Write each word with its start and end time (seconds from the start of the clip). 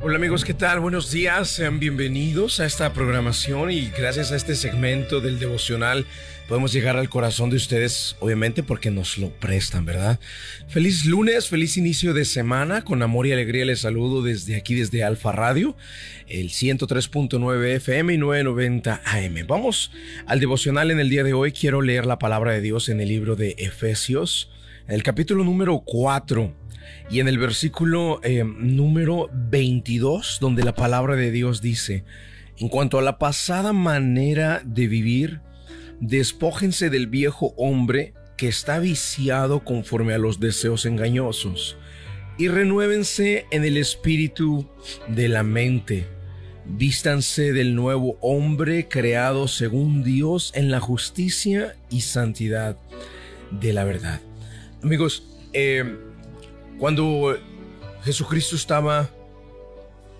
Hola 0.00 0.14
amigos, 0.14 0.44
¿qué 0.44 0.54
tal? 0.54 0.78
Buenos 0.78 1.10
días, 1.10 1.48
sean 1.48 1.80
bienvenidos 1.80 2.60
a 2.60 2.66
esta 2.66 2.92
programación 2.92 3.72
y 3.72 3.90
gracias 3.90 4.30
a 4.30 4.36
este 4.36 4.54
segmento 4.54 5.20
del 5.20 5.40
devocional 5.40 6.06
podemos 6.46 6.72
llegar 6.72 6.96
al 6.96 7.08
corazón 7.08 7.50
de 7.50 7.56
ustedes, 7.56 8.14
obviamente 8.20 8.62
porque 8.62 8.92
nos 8.92 9.18
lo 9.18 9.30
prestan, 9.30 9.84
¿verdad? 9.84 10.20
Feliz 10.68 11.04
lunes, 11.04 11.48
feliz 11.48 11.76
inicio 11.76 12.14
de 12.14 12.24
semana, 12.24 12.84
con 12.84 13.02
amor 13.02 13.26
y 13.26 13.32
alegría 13.32 13.64
les 13.64 13.80
saludo 13.80 14.22
desde 14.22 14.54
aquí, 14.54 14.76
desde 14.76 15.02
Alfa 15.02 15.32
Radio, 15.32 15.76
el 16.28 16.50
103.9 16.50 17.66
FM 17.74 18.14
y 18.14 18.18
990 18.18 19.02
AM. 19.04 19.46
Vamos 19.48 19.90
al 20.26 20.38
devocional 20.38 20.92
en 20.92 21.00
el 21.00 21.10
día 21.10 21.24
de 21.24 21.32
hoy, 21.32 21.50
quiero 21.50 21.82
leer 21.82 22.06
la 22.06 22.20
palabra 22.20 22.52
de 22.52 22.60
Dios 22.60 22.88
en 22.88 23.00
el 23.00 23.08
libro 23.08 23.34
de 23.34 23.56
Efesios, 23.58 24.48
el 24.88 25.02
capítulo 25.02 25.44
número 25.44 25.80
4 25.84 26.54
y 27.10 27.20
en 27.20 27.28
el 27.28 27.36
versículo 27.36 28.20
eh, 28.22 28.42
número 28.42 29.28
22, 29.34 30.38
donde 30.40 30.64
la 30.64 30.74
palabra 30.74 31.14
de 31.14 31.30
Dios 31.30 31.60
dice, 31.60 32.04
en 32.56 32.70
cuanto 32.70 32.98
a 32.98 33.02
la 33.02 33.18
pasada 33.18 33.74
manera 33.74 34.62
de 34.64 34.88
vivir, 34.88 35.40
despójense 36.00 36.88
del 36.88 37.06
viejo 37.06 37.52
hombre 37.58 38.14
que 38.38 38.48
está 38.48 38.78
viciado 38.78 39.62
conforme 39.62 40.14
a 40.14 40.18
los 40.18 40.40
deseos 40.40 40.86
engañosos, 40.86 41.76
y 42.38 42.48
renuévense 42.48 43.44
en 43.50 43.64
el 43.64 43.76
espíritu 43.76 44.66
de 45.06 45.28
la 45.28 45.42
mente. 45.42 46.06
Vístanse 46.64 47.52
del 47.52 47.74
nuevo 47.74 48.16
hombre 48.22 48.88
creado 48.88 49.48
según 49.48 50.02
Dios 50.02 50.52
en 50.54 50.70
la 50.70 50.80
justicia 50.80 51.76
y 51.90 52.02
santidad 52.02 52.78
de 53.50 53.72
la 53.72 53.84
verdad. 53.84 54.20
Amigos, 54.82 55.24
eh, 55.52 55.98
cuando 56.78 57.36
Jesucristo 58.04 58.54
estaba 58.54 59.10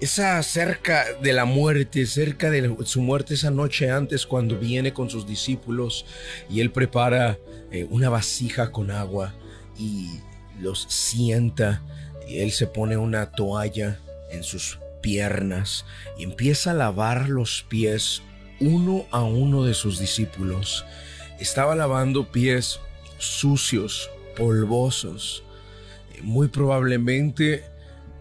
esa 0.00 0.42
cerca 0.42 1.05
de 1.22 1.33
la 1.33 1.44
muerte, 1.44 2.06
cerca 2.06 2.50
de 2.50 2.77
su 2.84 3.00
muerte 3.00 3.34
esa 3.34 3.52
noche 3.52 3.91
antes 3.91 4.27
cuando 4.27 4.58
viene 4.58 4.92
con 4.92 5.10
sus 5.10 5.27
discípulos 5.27 6.06
y 6.50 6.60
él 6.60 6.72
prepara 6.72 7.38
eh, 7.70 7.86
una 7.88 8.08
vasija 8.08 8.72
con 8.72 8.91
agua 8.91 9.33
y 9.78 10.20
los 10.61 10.86
sienta 10.88 11.83
y 12.28 12.40
él 12.40 12.50
se 12.50 12.66
pone 12.66 12.96
una 12.96 13.30
toalla 13.30 14.00
en 14.30 14.42
sus 14.42 14.80
piernas 15.00 15.84
y 16.18 16.24
empieza 16.24 16.72
a 16.72 16.74
lavar 16.74 17.28
los 17.28 17.64
pies 17.68 18.22
uno 18.58 19.06
a 19.12 19.22
uno 19.22 19.64
de 19.64 19.74
sus 19.74 20.00
discípulos. 20.00 20.84
Estaba 21.38 21.77
lavando 21.77 22.33
pies 22.33 22.80
sucios, 23.18 24.11
polvosos, 24.39 25.42
muy 26.22 26.48
probablemente 26.48 27.64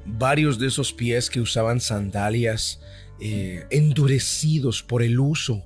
varios 0.06 0.58
de 0.58 0.68
esos 0.68 0.94
pies 0.94 1.30
que 1.30 1.40
usaban 1.40 1.80
sandalias 1.80 2.80
eh, 3.20 3.66
endurecidos 3.70 4.82
por 4.84 5.04
el 5.04 5.20
uso, 5.20 5.64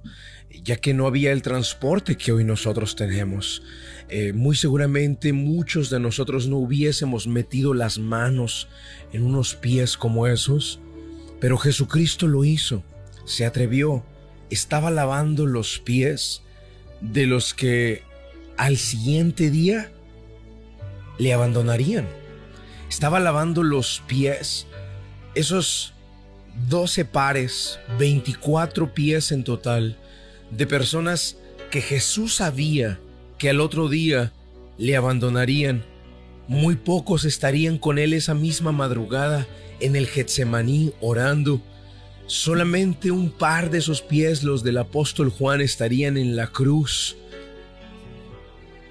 ya 0.63 0.75
que 0.75 0.93
no 0.93 1.07
había 1.07 1.31
el 1.31 1.41
transporte 1.41 2.17
que 2.17 2.31
hoy 2.31 2.43
nosotros 2.43 2.95
tenemos. 2.95 3.63
Eh, 4.09 4.33
muy 4.33 4.55
seguramente 4.55 5.31
muchos 5.31 5.89
de 5.89 5.99
nosotros 5.99 6.47
no 6.47 6.57
hubiésemos 6.57 7.27
metido 7.27 7.73
las 7.73 7.97
manos 7.97 8.67
en 9.13 9.23
unos 9.23 9.55
pies 9.55 9.95
como 9.95 10.27
esos, 10.27 10.81
pero 11.39 11.57
Jesucristo 11.57 12.27
lo 12.27 12.43
hizo, 12.43 12.83
se 13.25 13.45
atrevió, 13.45 14.03
estaba 14.49 14.91
lavando 14.91 15.45
los 15.45 15.79
pies 15.79 16.41
de 16.99 17.25
los 17.25 17.53
que 17.53 18.03
al 18.57 18.77
siguiente 18.77 19.49
día 19.49 19.91
le 21.17 21.33
abandonarían 21.33 22.07
estaba 22.91 23.21
lavando 23.21 23.63
los 23.63 24.03
pies, 24.05 24.67
esos 25.33 25.93
12 26.67 27.05
pares, 27.05 27.79
24 27.97 28.93
pies 28.93 29.31
en 29.31 29.45
total, 29.45 29.97
de 30.49 30.67
personas 30.67 31.37
que 31.69 31.81
Jesús 31.81 32.35
sabía 32.35 32.99
que 33.37 33.49
al 33.49 33.61
otro 33.61 33.87
día 33.87 34.33
le 34.77 34.97
abandonarían. 34.97 35.85
Muy 36.49 36.75
pocos 36.75 37.23
estarían 37.23 37.77
con 37.77 37.97
él 37.97 38.11
esa 38.11 38.33
misma 38.33 38.73
madrugada 38.73 39.47
en 39.79 39.95
el 39.95 40.05
Getsemaní 40.05 40.91
orando. 40.99 41.61
Solamente 42.27 43.09
un 43.09 43.31
par 43.31 43.69
de 43.69 43.77
esos 43.77 44.01
pies, 44.01 44.43
los 44.43 44.63
del 44.63 44.77
apóstol 44.77 45.29
Juan, 45.29 45.61
estarían 45.61 46.17
en 46.17 46.35
la 46.35 46.47
cruz. 46.47 47.15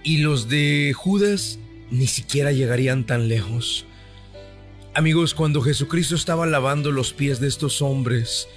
Y 0.02 0.18
los 0.18 0.48
de 0.48 0.94
Judas 0.96 1.58
ni 1.90 2.06
siquiera 2.06 2.52
llegarían 2.52 3.04
tan 3.04 3.28
lejos. 3.28 3.86
Amigos, 4.94 5.34
cuando 5.34 5.62
Jesucristo 5.62 6.14
estaba 6.14 6.46
lavando 6.46 6.90
los 6.90 7.12
pies 7.12 7.40
de 7.40 7.48
estos 7.48 7.80
hombres, 7.80 8.48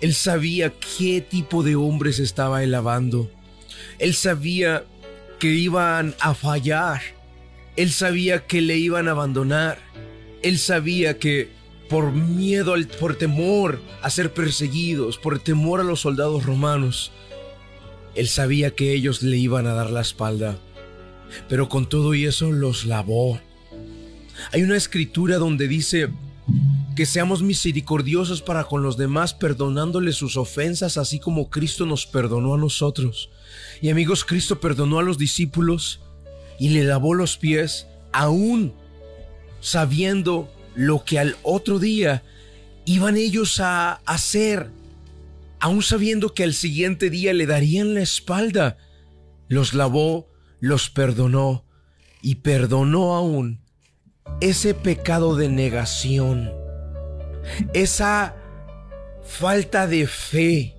Él 0.00 0.14
sabía 0.14 0.72
qué 0.98 1.20
tipo 1.20 1.62
de 1.62 1.76
hombres 1.76 2.18
estaba 2.18 2.62
él 2.62 2.70
lavando. 2.70 3.30
Él 3.98 4.14
sabía 4.14 4.84
que 5.38 5.48
iban 5.48 6.14
a 6.20 6.34
fallar. 6.34 7.02
Él 7.76 7.90
sabía 7.92 8.46
que 8.46 8.60
le 8.60 8.76
iban 8.76 9.08
a 9.08 9.12
abandonar. 9.12 9.78
Él 10.42 10.58
sabía 10.58 11.18
que 11.18 11.50
por 11.88 12.12
miedo, 12.12 12.74
por 12.98 13.16
temor 13.16 13.80
a 14.02 14.10
ser 14.10 14.32
perseguidos, 14.32 15.18
por 15.18 15.38
temor 15.38 15.80
a 15.80 15.84
los 15.84 16.00
soldados 16.00 16.44
romanos, 16.44 17.12
Él 18.14 18.28
sabía 18.28 18.72
que 18.72 18.92
ellos 18.92 19.22
le 19.22 19.36
iban 19.36 19.66
a 19.66 19.74
dar 19.74 19.90
la 19.90 20.00
espalda. 20.00 20.58
Pero 21.48 21.68
con 21.68 21.88
todo 21.88 22.14
y 22.14 22.24
eso 22.24 22.50
los 22.52 22.84
lavó 22.84 23.40
hay 24.52 24.62
una 24.62 24.76
escritura 24.76 25.38
donde 25.38 25.68
dice 25.68 26.08
que 26.94 27.06
seamos 27.06 27.42
misericordiosos 27.42 28.42
para 28.42 28.64
con 28.64 28.82
los 28.82 28.96
demás, 28.96 29.34
perdonándoles 29.34 30.16
sus 30.16 30.36
ofensas, 30.36 30.96
así 30.96 31.18
como 31.18 31.50
Cristo 31.50 31.84
nos 31.86 32.06
perdonó 32.06 32.54
a 32.54 32.58
nosotros. 32.58 33.30
Y 33.82 33.90
amigos, 33.90 34.24
Cristo 34.24 34.60
perdonó 34.60 34.98
a 34.98 35.02
los 35.02 35.18
discípulos 35.18 36.00
y 36.58 36.70
le 36.70 36.84
lavó 36.84 37.14
los 37.14 37.36
pies, 37.36 37.86
aún 38.12 38.72
sabiendo 39.60 40.50
lo 40.74 41.04
que 41.04 41.18
al 41.18 41.36
otro 41.42 41.78
día 41.78 42.22
iban 42.84 43.16
ellos 43.16 43.60
a 43.60 43.94
hacer, 44.06 44.70
aún 45.60 45.82
sabiendo 45.82 46.32
que 46.32 46.44
al 46.44 46.54
siguiente 46.54 47.10
día 47.10 47.34
le 47.34 47.46
darían 47.46 47.94
la 47.94 48.02
espalda. 48.02 48.78
Los 49.48 49.74
lavó, 49.74 50.28
los 50.60 50.90
perdonó 50.90 51.64
y 52.22 52.36
perdonó 52.36 53.14
aún 53.14 53.60
ese 54.40 54.74
pecado 54.74 55.36
de 55.36 55.48
negación, 55.48 56.52
esa 57.72 58.34
falta 59.24 59.86
de 59.86 60.06
fe, 60.06 60.74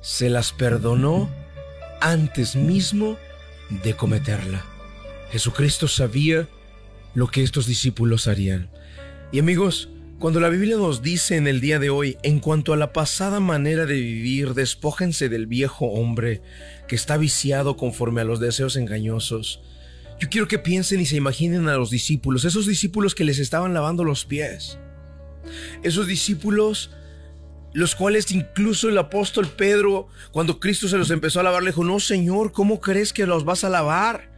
se 0.00 0.30
las 0.30 0.52
perdonó 0.52 1.28
antes 2.00 2.56
mismo 2.56 3.16
de 3.82 3.94
cometerla. 3.94 4.64
Jesucristo 5.30 5.88
sabía 5.88 6.48
lo 7.14 7.28
que 7.28 7.42
estos 7.42 7.66
discípulos 7.66 8.26
harían. 8.26 8.70
Y 9.32 9.38
amigos, 9.38 9.88
cuando 10.20 10.38
la 10.38 10.50
Biblia 10.50 10.76
nos 10.76 11.00
dice 11.00 11.36
en 11.36 11.46
el 11.46 11.62
día 11.62 11.78
de 11.78 11.88
hoy, 11.88 12.18
en 12.22 12.40
cuanto 12.40 12.74
a 12.74 12.76
la 12.76 12.92
pasada 12.92 13.40
manera 13.40 13.86
de 13.86 13.94
vivir, 13.94 14.52
despójense 14.52 15.30
del 15.30 15.46
viejo 15.46 15.86
hombre 15.86 16.42
que 16.88 16.94
está 16.94 17.16
viciado 17.16 17.78
conforme 17.78 18.20
a 18.20 18.24
los 18.24 18.38
deseos 18.38 18.76
engañosos, 18.76 19.62
yo 20.18 20.28
quiero 20.28 20.46
que 20.46 20.58
piensen 20.58 21.00
y 21.00 21.06
se 21.06 21.16
imaginen 21.16 21.68
a 21.68 21.76
los 21.78 21.88
discípulos, 21.88 22.44
esos 22.44 22.66
discípulos 22.66 23.14
que 23.14 23.24
les 23.24 23.38
estaban 23.38 23.72
lavando 23.72 24.04
los 24.04 24.26
pies. 24.26 24.78
Esos 25.82 26.06
discípulos, 26.06 26.90
los 27.72 27.94
cuales 27.94 28.30
incluso 28.30 28.90
el 28.90 28.98
apóstol 28.98 29.48
Pedro, 29.48 30.08
cuando 30.32 30.60
Cristo 30.60 30.86
se 30.86 30.98
los 30.98 31.10
empezó 31.10 31.40
a 31.40 31.44
lavar, 31.44 31.62
le 31.62 31.70
dijo, 31.70 31.82
no 31.82 31.98
Señor, 31.98 32.52
¿cómo 32.52 32.78
crees 32.82 33.14
que 33.14 33.24
los 33.24 33.46
vas 33.46 33.64
a 33.64 33.70
lavar? 33.70 34.30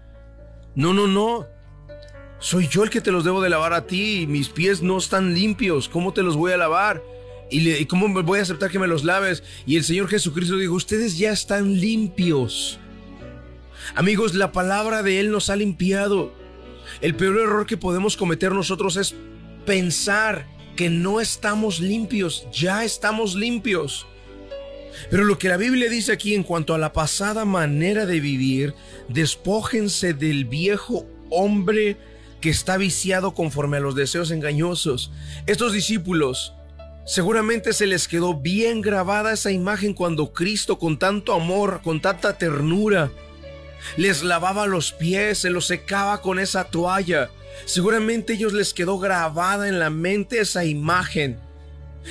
No, 0.77 0.95
no, 0.95 1.09
no. 1.09 1.49
Soy 2.43 2.67
yo 2.67 2.83
el 2.83 2.91
que 2.91 3.01
te 3.01 3.13
los 3.13 3.23
debo 3.23 3.41
de 3.41 3.49
lavar 3.49 3.73
a 3.73 3.87
ti. 3.87 4.27
Mis 4.29 4.49
pies 4.49 4.83
no 4.83 4.99
están 4.99 5.33
limpios. 5.33 5.89
¿Cómo 5.89 6.13
te 6.13 6.25
los 6.25 6.35
voy 6.35 6.51
a 6.51 6.57
lavar? 6.57 7.01
¿Y, 7.49 7.71
y 7.71 7.87
cómo 7.87 8.09
voy 8.25 8.41
a 8.41 8.43
aceptar 8.43 8.69
que 8.69 8.81
me 8.81 8.89
los 8.89 9.05
laves? 9.05 9.45
Y 9.65 9.77
el 9.77 9.85
Señor 9.85 10.09
Jesucristo 10.09 10.57
dijo, 10.57 10.75
ustedes 10.75 11.17
ya 11.17 11.31
están 11.31 11.81
limpios. 11.81 12.81
Amigos, 13.95 14.35
la 14.35 14.51
palabra 14.51 15.05
de 15.05 15.21
Él 15.21 15.31
nos 15.31 15.51
ha 15.51 15.57
limpiado. 15.57 16.33
El 17.01 17.15
peor 17.15 17.39
error 17.39 17.65
que 17.65 17.77
podemos 17.77 18.17
cometer 18.17 18.51
nosotros 18.51 18.97
es 18.97 19.15
pensar 19.65 20.49
que 20.75 20.91
no 20.91 21.21
estamos 21.21 21.79
limpios, 21.79 22.49
ya 22.53 22.83
estamos 22.83 23.37
limpios. 23.37 24.05
Pero 25.13 25.23
lo 25.23 25.39
que 25.39 25.49
la 25.49 25.59
Biblia 25.59 25.89
dice 25.89 26.11
aquí 26.11 26.35
en 26.35 26.43
cuanto 26.43 26.75
a 26.75 26.79
la 26.79 26.93
pasada 26.93 27.45
manera 27.45 28.05
de 28.05 28.19
vivir, 28.19 28.75
despójense 29.09 30.13
del 30.13 30.45
viejo 30.45 31.07
hombre 31.31 31.97
que 32.43 32.51
está 32.51 32.77
viciado 32.77 33.33
conforme 33.33 33.79
a 33.79 33.81
los 33.81 33.95
deseos 33.95 34.31
engañosos. 34.31 35.11
Estos 35.47 35.73
discípulos 35.73 36.53
seguramente 37.07 37.73
se 37.73 37.87
les 37.87 38.07
quedó 38.07 38.35
bien 38.35 38.83
grabada 38.83 39.33
esa 39.33 39.51
imagen 39.51 39.95
cuando 39.95 40.35
Cristo 40.35 40.79
con 40.79 40.99
tanto 40.99 41.33
amor, 41.33 41.81
con 41.83 42.03
tanta 42.03 42.37
ternura, 42.37 43.11
les 43.97 44.23
lavaba 44.23 44.67
los 44.67 44.93
pies, 44.93 45.39
se 45.39 45.51
los 45.51 45.67
secaba 45.67 46.21
con 46.21 46.39
esa 46.39 46.65
toalla. 46.65 47.31
Seguramente 47.65 48.35
ellos 48.35 48.53
les 48.53 48.75
quedó 48.75 48.99
grabada 48.99 49.69
en 49.69 49.79
la 49.79 49.89
mente 49.89 50.41
esa 50.41 50.65
imagen 50.65 51.39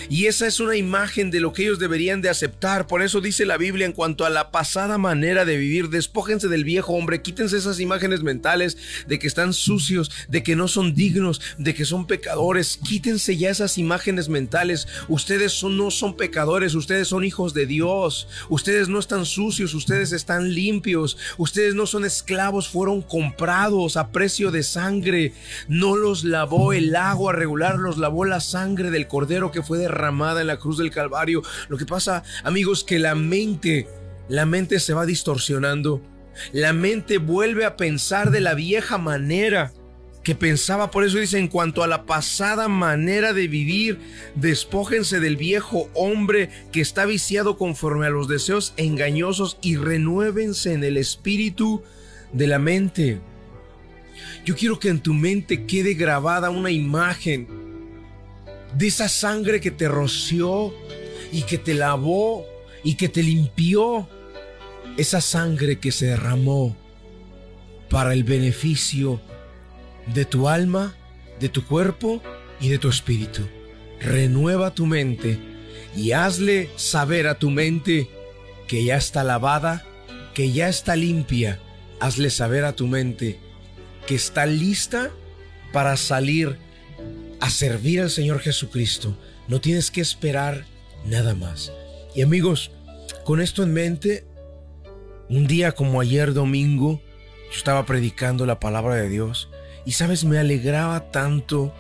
Y 0.10 0.26
esa 0.26 0.48
es 0.48 0.60
una 0.60 0.76
imagen 0.76 1.32
de 1.32 1.40
lo 1.40 1.54
que 1.54 1.64
ellos 1.64 1.80
deberían 1.80 2.22
de 2.22 2.30
aceptar. 2.30 2.88
Por 2.88 3.02
eso 3.02 3.22
dice 3.22 3.46
la 3.46 3.58
Biblia 3.58 3.86
en 3.86 3.94
cuanto 3.94 4.26
a 4.26 4.30
la 4.30 4.52
pasada 4.52 4.98
manera 4.98 5.46
de 5.46 5.58
vivir, 5.58 5.90
despójense 5.90 6.48
del 6.48 6.64
viejo 6.64 6.94
hombre, 6.94 7.22
quítense 7.22 7.58
esas 7.58 7.80
imágenes 7.80 8.24
mentales 8.24 8.78
de 9.08 9.20
que 9.20 9.28
están 9.28 9.54
sucios, 9.54 10.12
de 10.28 10.44
que 10.44 10.56
no 10.56 10.68
son 10.68 10.94
dignos, 10.94 11.42
de 11.58 11.74
que 11.74 11.86
son 11.86 12.08
pecadores. 12.08 12.78
Quítense 12.78 13.38
ya 13.38 13.50
esas 13.50 13.78
imágenes 13.78 14.30
mentales. 14.30 14.88
Ustedes 15.08 15.64
no 15.64 15.92
son 15.92 16.16
pecadores, 16.16 16.76
ustedes 16.76 17.08
son 17.08 17.24
hijos 17.24 17.54
de 17.54 17.66
Dios. 17.66 18.28
Ustedes 18.50 18.90
no 18.90 19.00
están 19.00 19.26
sucios, 19.26 19.74
ustedes 19.74 20.12
están 20.12 20.54
limpios. 20.54 21.18
Ustedes 21.38 21.76
no 21.76 21.86
son 21.86 22.06
esclavos, 22.06 22.68
fueron 22.68 23.02
comprados 23.02 23.98
a 23.98 24.12
precio 24.12 24.52
de 24.52 24.64
sangre. 24.64 25.34
No 25.68 25.96
los 25.96 26.24
lavó 26.24 26.74
el 26.74 26.96
agua 26.96 27.34
regular, 27.34 27.78
los 27.78 27.98
lavó 27.98 28.26
la 28.26 28.40
sangre 28.40 28.92
del 28.92 29.08
cordero 29.08 29.52
que 29.52 29.64
fue 29.64 29.78
derramada 29.82 30.42
en 30.42 30.48
la 30.48 30.58
cruz 30.58 30.78
del 30.78 30.92
Calvario. 30.92 31.42
Lo 31.68 31.78
que 31.78 31.86
pasa, 31.86 32.24
amigos, 32.44 32.84
que 32.84 33.00
la 33.00 33.16
mente, 33.16 33.88
la 34.30 34.46
mente 34.46 34.80
se 34.80 34.94
va 34.94 35.06
distorsionando. 35.06 36.02
La 36.54 36.74
mente 36.74 37.18
vuelve 37.18 37.66
a 37.66 37.76
pensar 37.76 38.32
de 38.32 38.42
la 38.42 38.54
vieja 38.54 38.98
manera 38.98 39.74
que 40.24 40.36
pensaba. 40.36 40.92
Por 40.92 41.04
eso 41.04 41.18
dice, 41.18 41.38
en 41.38 41.48
cuanto 41.48 41.84
a 41.84 41.88
la 41.88 42.06
pasada 42.06 42.68
manera 42.68 43.34
de 43.34 43.48
vivir, 43.48 44.00
despójense 44.36 45.20
del 45.20 45.38
viejo 45.38 45.90
hombre 45.94 46.50
que 46.72 46.82
está 46.82 47.06
viciado 47.06 47.58
conforme 47.58 48.06
a 48.06 48.12
los 48.12 48.28
deseos 48.28 48.74
engañosos 48.78 49.58
y 49.62 49.76
renuévense 49.78 50.74
en 50.74 50.84
el 50.84 50.98
espíritu 50.98 51.84
de 52.34 52.48
la 52.48 52.60
mente. 52.60 53.20
Yo 54.46 54.56
quiero 54.56 54.80
que 54.80 54.90
en 54.90 55.02
tu 55.02 55.14
mente 55.14 55.66
quede 55.66 55.94
grabada 55.94 56.50
una 56.50 56.72
imagen 56.72 57.71
de 58.74 58.88
esa 58.88 59.10
sangre 59.10 59.60
que 59.60 59.72
te 59.72 59.88
roció 59.88 60.74
y 61.32 61.44
que 61.44 61.58
te 61.58 61.74
lavó 61.74 62.46
y 62.84 62.96
que 62.96 63.10
te 63.10 63.24
limpió, 63.24 64.08
esa 64.98 65.22
sangre 65.22 65.80
que 65.80 65.92
se 65.92 66.08
derramó 66.08 66.76
para 67.90 68.14
el 68.14 68.24
beneficio 68.24 69.22
de 70.14 70.26
tu 70.26 70.50
alma, 70.50 70.96
de 71.40 71.50
tu 71.50 71.66
cuerpo 71.66 72.22
y 72.60 72.70
de 72.70 72.78
tu 72.78 72.90
espíritu. 72.90 73.48
Renueva 74.00 74.74
tu 74.74 74.86
mente 74.86 75.38
y 75.96 76.12
hazle 76.12 76.70
saber 76.76 77.28
a 77.28 77.36
tu 77.36 77.50
mente 77.50 78.10
que 78.68 78.84
ya 78.84 78.98
está 78.98 79.24
lavada, 79.24 79.86
que 80.34 80.52
ya 80.52 80.70
está 80.70 80.96
limpia. 80.96 81.60
Hazle 82.00 82.30
saber 82.30 82.66
a 82.66 82.76
tu 82.76 82.88
mente 82.88 83.40
que 84.08 84.16
está 84.16 84.46
lista 84.46 85.12
para 85.72 85.98
salir 85.98 86.58
a 87.42 87.50
servir 87.50 88.00
al 88.00 88.10
Señor 88.10 88.40
Jesucristo. 88.40 89.18
No 89.48 89.60
tienes 89.60 89.92
que 89.92 90.00
esperar 90.00 90.66
nada 91.06 91.36
más. 91.36 91.74
Y 92.16 92.22
amigos, 92.22 92.72
con 93.26 93.42
esto 93.42 93.64
en 93.64 93.74
mente, 93.74 94.26
un 95.30 95.48
día 95.48 95.74
como 95.74 96.00
ayer 96.00 96.34
domingo, 96.34 97.02
yo 97.52 97.58
estaba 97.58 97.86
predicando 97.86 98.46
la 98.46 98.60
palabra 98.60 98.96
de 98.96 99.10
Dios 99.10 99.50
y 99.86 99.94
sabes, 99.94 100.24
me 100.24 100.38
alegraba 100.38 101.12
tanto 101.12 101.74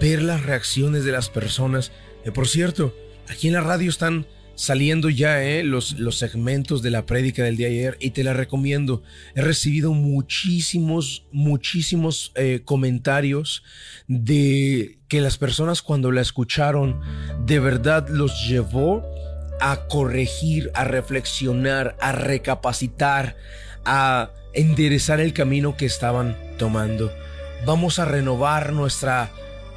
ver 0.00 0.22
las 0.22 0.44
reacciones 0.44 1.04
de 1.04 1.12
las 1.12 1.28
personas. 1.28 1.90
Eh, 2.24 2.30
por 2.30 2.46
cierto, 2.46 2.94
aquí 3.28 3.48
en 3.48 3.54
la 3.54 3.60
radio 3.60 3.90
están 3.90 4.26
saliendo 4.54 5.08
ya 5.08 5.42
eh, 5.42 5.64
los, 5.64 5.98
los 5.98 6.18
segmentos 6.18 6.82
de 6.82 6.90
la 6.90 7.06
prédica 7.06 7.42
del 7.42 7.56
día 7.56 7.68
de 7.68 7.74
ayer 7.74 7.96
y 8.00 8.10
te 8.10 8.22
la 8.22 8.34
recomiendo. 8.34 9.02
He 9.34 9.40
recibido 9.40 9.92
muchísimos, 9.92 11.26
muchísimos 11.32 12.32
eh, 12.36 12.60
comentarios 12.64 13.64
de 14.06 14.99
que 15.10 15.20
las 15.20 15.38
personas 15.38 15.82
cuando 15.82 16.12
la 16.12 16.20
escucharon 16.20 17.00
de 17.44 17.58
verdad 17.58 18.08
los 18.08 18.46
llevó 18.48 19.04
a 19.60 19.88
corregir, 19.88 20.70
a 20.72 20.84
reflexionar, 20.84 21.96
a 22.00 22.12
recapacitar, 22.12 23.36
a 23.84 24.30
enderezar 24.54 25.20
el 25.20 25.32
camino 25.32 25.76
que 25.76 25.84
estaban 25.84 26.36
tomando. 26.58 27.12
Vamos 27.66 27.98
a 27.98 28.04
renovar 28.04 28.72
nuestra 28.72 29.30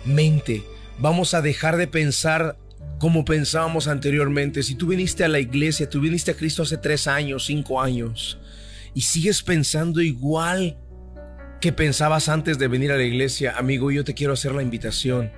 mente. 0.05 0.63
Vamos 0.99 1.33
a 1.33 1.41
dejar 1.41 1.77
de 1.77 1.87
pensar 1.87 2.55
como 2.99 3.25
pensábamos 3.25 3.87
anteriormente. 3.87 4.61
Si 4.61 4.75
tú 4.75 4.85
viniste 4.85 5.23
a 5.23 5.29
la 5.29 5.39
iglesia, 5.39 5.89
tú 5.89 5.99
viniste 5.99 6.29
a 6.29 6.35
Cristo 6.35 6.61
hace 6.61 6.77
tres 6.77 7.07
años, 7.07 7.45
cinco 7.47 7.81
años, 7.81 8.37
y 8.93 9.01
sigues 9.01 9.41
pensando 9.41 9.99
igual 9.99 10.77
que 11.63 11.71
pensabas 11.71 12.27
antes 12.27 12.59
de 12.59 12.67
venir 12.67 12.91
a 12.91 12.97
la 12.97 13.03
iglesia, 13.03 13.57
amigo, 13.57 13.89
yo 13.89 14.03
te 14.03 14.13
quiero 14.13 14.33
hacer 14.33 14.53
la 14.53 14.61
invitación. 14.61 15.31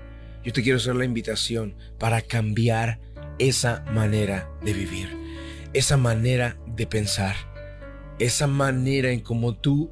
Yo 0.43 0.53
te 0.53 0.63
quiero 0.63 0.77
hacer 0.77 0.95
la 0.95 1.05
invitación 1.05 1.75
para 1.99 2.19
cambiar 2.21 2.99
esa 3.37 3.85
manera 3.93 4.49
de 4.63 4.73
vivir, 4.73 5.15
esa 5.73 5.97
manera 5.97 6.57
de 6.65 6.87
pensar, 6.87 7.35
esa 8.17 8.47
manera 8.47 9.11
en 9.11 9.19
como 9.19 9.55
tú 9.55 9.91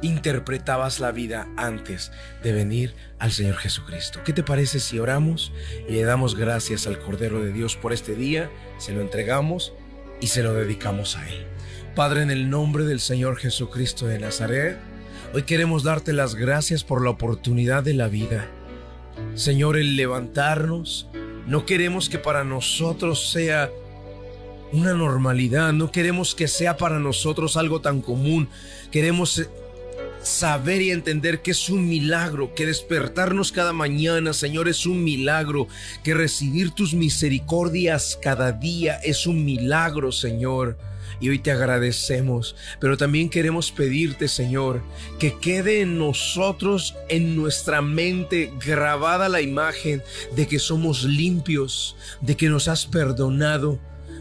interpretabas 0.00 1.00
la 1.00 1.12
vida 1.12 1.48
antes 1.58 2.10
de 2.42 2.54
venir 2.54 2.94
al 3.18 3.30
Señor 3.30 3.56
Jesucristo. 3.56 4.20
¿Qué 4.24 4.32
te 4.32 4.42
parece 4.42 4.80
si 4.80 4.98
oramos 4.98 5.52
y 5.86 5.92
le 5.92 6.02
damos 6.04 6.34
gracias 6.34 6.86
al 6.86 6.98
Cordero 6.98 7.44
de 7.44 7.52
Dios 7.52 7.76
por 7.76 7.92
este 7.92 8.14
día? 8.14 8.50
Se 8.78 8.94
lo 8.94 9.02
entregamos 9.02 9.74
y 10.22 10.28
se 10.28 10.42
lo 10.42 10.54
dedicamos 10.54 11.18
a 11.18 11.28
Él. 11.28 11.46
Padre, 11.94 12.22
en 12.22 12.30
el 12.30 12.48
nombre 12.48 12.84
del 12.84 13.00
Señor 13.00 13.36
Jesucristo 13.36 14.06
de 14.06 14.18
Nazaret, 14.18 14.78
hoy 15.34 15.42
queremos 15.42 15.82
darte 15.82 16.14
las 16.14 16.34
gracias 16.34 16.84
por 16.84 17.04
la 17.04 17.10
oportunidad 17.10 17.82
de 17.82 17.92
la 17.92 18.08
vida. 18.08 18.48
Señor, 19.34 19.76
el 19.76 19.94
levantarnos, 19.94 21.08
no 21.46 21.66
queremos 21.66 22.08
que 22.08 22.18
para 22.18 22.44
nosotros 22.44 23.30
sea 23.30 23.70
una 24.72 24.94
normalidad, 24.94 25.74
no 25.74 25.92
queremos 25.92 26.34
que 26.34 26.48
sea 26.48 26.78
para 26.78 26.98
nosotros 26.98 27.58
algo 27.58 27.82
tan 27.82 28.00
común, 28.00 28.48
queremos 28.90 29.46
saber 30.22 30.80
y 30.80 30.92
entender 30.92 31.42
que 31.42 31.50
es 31.50 31.68
un 31.68 31.86
milagro, 31.86 32.54
que 32.54 32.64
despertarnos 32.64 33.52
cada 33.52 33.74
mañana, 33.74 34.32
Señor, 34.32 34.66
es 34.66 34.86
un 34.86 35.04
milagro, 35.04 35.68
que 36.02 36.14
recibir 36.14 36.70
tus 36.70 36.94
misericordias 36.94 38.18
cada 38.22 38.52
día 38.52 38.94
es 39.04 39.26
un 39.26 39.44
milagro, 39.44 40.10
Señor. 40.10 40.78
Y 41.20 41.28
hoy 41.28 41.38
te 41.38 41.50
agradecemos, 41.50 42.56
pero 42.80 42.96
también 42.96 43.28
queremos 43.28 43.70
pedirte, 43.70 44.28
Señor, 44.28 44.82
que 45.18 45.38
quede 45.38 45.80
en 45.80 45.98
nosotros, 45.98 46.94
en 47.08 47.36
nuestra 47.36 47.82
mente, 47.82 48.52
grabada 48.64 49.28
la 49.28 49.40
imagen 49.40 50.02
de 50.34 50.46
que 50.46 50.58
somos 50.58 51.04
limpios, 51.04 51.96
de 52.20 52.36
que 52.36 52.48
nos 52.48 52.68
has 52.68 52.86
perdonado, 52.86 53.78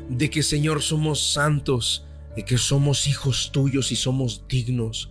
de 0.09 0.29
que, 0.29 0.43
Señor, 0.43 0.81
somos 0.81 1.21
santos, 1.33 2.05
de 2.35 2.43
que 2.43 2.57
somos 2.57 3.07
hijos 3.07 3.51
tuyos 3.51 3.91
y 3.91 3.95
somos 3.95 4.43
dignos. 4.47 5.09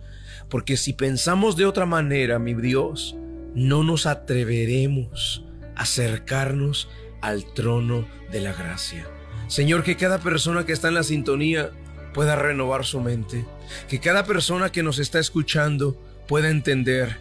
Porque 0.49 0.77
si 0.77 0.93
pensamos 0.93 1.55
de 1.55 1.65
otra 1.65 1.85
manera, 1.85 2.39
mi 2.39 2.53
Dios, 2.53 3.15
no 3.55 3.83
nos 3.83 4.05
atreveremos 4.05 5.43
a 5.75 5.81
acercarnos 5.83 6.89
al 7.21 7.53
trono 7.53 8.07
de 8.31 8.41
la 8.41 8.53
gracia. 8.53 9.07
Señor, 9.51 9.83
que 9.83 9.97
cada 9.97 10.19
persona 10.19 10.65
que 10.65 10.71
está 10.71 10.87
en 10.87 10.93
la 10.93 11.03
sintonía 11.03 11.71
pueda 12.13 12.37
renovar 12.37 12.85
su 12.85 13.01
mente. 13.01 13.45
Que 13.89 13.99
cada 13.99 14.23
persona 14.23 14.71
que 14.71 14.81
nos 14.81 14.97
está 14.97 15.19
escuchando 15.19 16.01
pueda 16.25 16.49
entender 16.49 17.17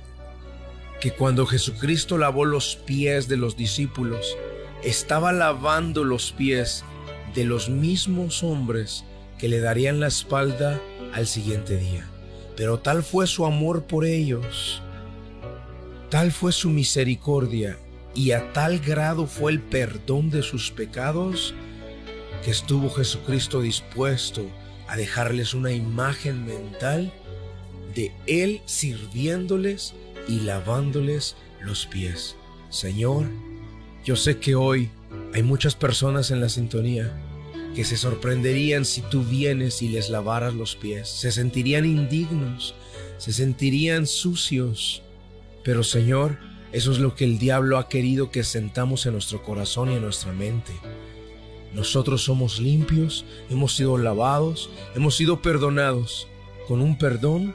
que 1.01 1.11
cuando 1.11 1.45
Jesucristo 1.45 2.19
lavó 2.19 2.45
los 2.45 2.77
pies 2.77 3.27
de 3.27 3.37
los 3.37 3.57
discípulos, 3.57 4.39
estaba 4.85 5.33
lavando 5.33 6.05
los 6.05 6.31
pies 6.31 6.85
de 7.35 7.43
los 7.47 7.69
mismos 7.69 8.45
hombres 8.45 9.05
que 9.37 9.49
le 9.49 9.59
darían 9.59 9.99
la 9.99 10.07
espalda 10.07 10.81
al 11.13 11.27
siguiente 11.27 11.79
día. 11.79 12.07
Pero 12.57 12.79
tal 12.79 13.03
fue 13.03 13.27
su 13.27 13.45
amor 13.45 13.87
por 13.87 14.05
ellos, 14.05 14.83
tal 16.11 16.31
fue 16.31 16.53
su 16.53 16.71
misericordia 16.71 17.77
y 18.15 18.31
a 18.31 18.53
tal 18.53 18.79
grado 18.79 19.27
fue 19.27 19.51
el 19.51 19.61
perdón 19.61 20.31
de 20.31 20.45
sus 20.45 20.71
pecados 20.71 21.55
que 22.45 22.51
estuvo 22.51 22.91
Jesucristo 22.91 23.61
dispuesto 23.61 24.47
a 24.89 24.97
dejarles 24.97 25.55
una 25.55 25.73
imagen 25.73 26.45
mental 26.45 27.13
de 27.95 28.13
Él 28.27 28.61
sirviéndoles 28.67 29.95
y 30.29 30.41
lavándoles 30.41 31.37
los 31.61 31.87
pies. 31.87 32.37
Señor, 32.71 33.27
yo 34.05 34.17
sé 34.17 34.39
que 34.39 34.55
hoy 34.55 34.91
hay 35.35 35.43
muchas 35.43 35.75
personas 35.75 36.31
en 36.31 36.41
la 36.41 36.49
sintonía 36.49 37.13
que 37.75 37.85
se 37.85 37.97
sorprenderían 37.97 38.85
si 38.85 39.01
tú 39.03 39.23
vienes 39.23 39.83
y 39.83 39.89
les 39.89 40.11
lavaras 40.11 40.55
los 40.55 40.75
pies, 40.75 41.09
se 41.09 41.31
sentirían 41.31 41.85
indignos, 41.85 42.75
se 43.19 43.33
sentirían 43.33 44.07
sucios. 44.07 45.03
Pero 45.63 45.85
Señor, 45.85 46.39
eso 46.73 46.93
es 46.93 46.99
lo 46.99 47.15
que 47.15 47.25
el 47.25 47.39
diablo 47.39 47.79
ha 47.79 47.89
querido 47.89 48.31
que 48.31 48.45
sentamos 48.45 49.07
en 49.07 49.13
nuestro 49.13 49.43
corazón 49.43 49.91
y 49.91 49.95
en 49.95 50.03
nuestra 50.03 50.33
mente. 50.33 50.73
Nosotros 51.73 52.23
somos 52.23 52.59
limpios, 52.59 53.25
hemos 53.49 53.77
sido 53.77 53.97
lavados, 53.97 54.71
hemos 54.95 55.17
sido 55.17 55.41
perdonados 55.41 56.27
con 56.67 56.81
un 56.81 56.99
perdón 56.99 57.55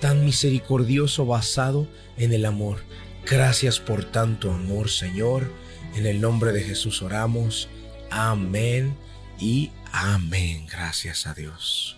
tan 0.00 0.24
misericordioso 0.24 1.24
basado 1.24 1.86
en 2.16 2.32
el 2.32 2.44
amor. 2.44 2.78
Gracias 3.26 3.80
por 3.80 4.04
tanto 4.04 4.50
amor, 4.50 4.90
Señor. 4.90 5.50
En 5.94 6.06
el 6.06 6.20
nombre 6.20 6.52
de 6.52 6.62
Jesús 6.62 7.02
oramos. 7.02 7.68
Amén 8.10 8.96
y 9.38 9.70
amén. 9.92 10.66
Gracias 10.70 11.26
a 11.26 11.34
Dios. 11.34 11.96